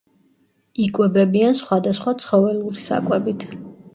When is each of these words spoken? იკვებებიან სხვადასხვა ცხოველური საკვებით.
იკვებებიან 0.85 1.59
სხვადასხვა 1.59 2.15
ცხოველური 2.23 2.83
საკვებით. 2.89 3.49